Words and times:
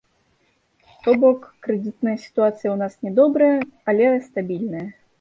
То 1.07 1.15
бок, 1.25 1.39
крэдытная 1.67 2.17
сітуацыя 2.25 2.57
ў 2.57 2.75
нас 2.83 2.93
не 3.07 3.15
добрая, 3.23 3.55
але 3.91 4.13
стабільная. 4.29 4.87